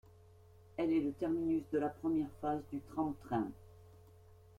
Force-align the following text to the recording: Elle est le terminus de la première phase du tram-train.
Elle 0.77 0.93
est 0.93 0.99
le 1.01 1.11
terminus 1.11 1.61
de 1.71 1.77
la 1.77 1.89
première 1.89 2.31
phase 2.41 2.63
du 2.71 2.79
tram-train. 2.91 3.51